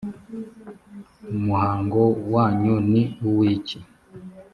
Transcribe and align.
muhango 1.43 2.01
wanyu 2.33 2.75
ni 2.91 3.03
uw 3.27 3.39
iki 3.55 3.79